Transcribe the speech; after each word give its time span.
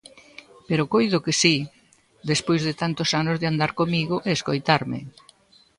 Pero 0.67 0.89
coido 0.93 1.23
que 1.25 1.33
si!, 1.41 1.55
despois 2.31 2.61
de 2.67 2.77
tantos 2.81 3.09
anos 3.21 3.37
de 3.41 3.49
andar 3.51 3.71
comigo 3.81 4.15
e 4.27 4.29
escoitarme. 4.37 4.99